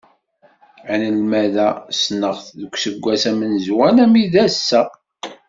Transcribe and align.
Anelmad-a 0.93 1.69
ssneɣ-t 1.97 2.45
deg 2.59 2.71
uesggas 2.75 3.23
amenzu 3.31 3.75
alammi 3.87 4.23
d 4.33 4.35
ass-a. 4.45 4.81